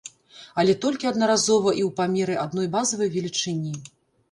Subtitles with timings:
[0.61, 3.79] Але толькі аднаразова і ў памеры адной базавай велічыні.